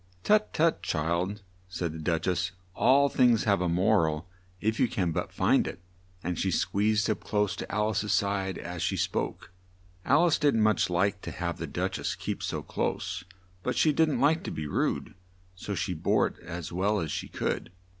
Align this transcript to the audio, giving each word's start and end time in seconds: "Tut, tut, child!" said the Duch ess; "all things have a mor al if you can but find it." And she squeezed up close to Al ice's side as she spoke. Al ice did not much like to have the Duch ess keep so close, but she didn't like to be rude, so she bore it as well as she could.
"Tut, 0.23 0.51
tut, 0.51 0.81
child!" 0.81 1.43
said 1.69 1.93
the 1.93 1.99
Duch 1.99 2.27
ess; 2.27 2.53
"all 2.73 3.07
things 3.07 3.43
have 3.43 3.61
a 3.61 3.69
mor 3.69 4.09
al 4.09 4.27
if 4.59 4.79
you 4.79 4.87
can 4.87 5.11
but 5.11 5.31
find 5.31 5.67
it." 5.67 5.79
And 6.23 6.39
she 6.39 6.49
squeezed 6.49 7.07
up 7.07 7.23
close 7.23 7.55
to 7.57 7.71
Al 7.71 7.91
ice's 7.91 8.11
side 8.11 8.57
as 8.57 8.81
she 8.81 8.97
spoke. 8.97 9.51
Al 10.03 10.25
ice 10.25 10.39
did 10.39 10.55
not 10.55 10.63
much 10.63 10.89
like 10.89 11.21
to 11.21 11.29
have 11.29 11.59
the 11.59 11.67
Duch 11.67 11.99
ess 11.99 12.15
keep 12.15 12.41
so 12.41 12.63
close, 12.63 13.23
but 13.61 13.77
she 13.77 13.93
didn't 13.93 14.19
like 14.19 14.41
to 14.45 14.51
be 14.51 14.65
rude, 14.65 15.13
so 15.55 15.75
she 15.75 15.93
bore 15.93 16.25
it 16.25 16.39
as 16.39 16.71
well 16.71 16.99
as 16.99 17.11
she 17.11 17.27
could. 17.27 17.71